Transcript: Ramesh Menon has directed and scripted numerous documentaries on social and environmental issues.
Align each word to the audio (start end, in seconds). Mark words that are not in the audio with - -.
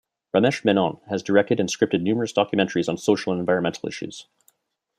Ramesh 0.33 0.65
Menon 0.65 0.97
has 1.11 1.21
directed 1.21 1.59
and 1.59 1.69
scripted 1.69 2.01
numerous 2.01 2.33
documentaries 2.33 2.89
on 2.89 2.97
social 2.97 3.31
and 3.33 3.39
environmental 3.39 3.87
issues. 3.87 4.25